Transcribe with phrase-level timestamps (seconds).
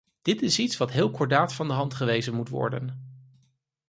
[0.21, 3.07] Dit is iets dat heel kordaat van de hand gewezen moet worden.